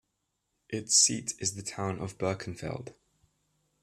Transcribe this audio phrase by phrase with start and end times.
[0.67, 2.95] Its seat is the town of Birkenfeld.